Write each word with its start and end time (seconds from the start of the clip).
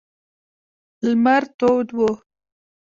لمر 1.05 1.43
تود 1.57 1.87
و. 2.05 2.07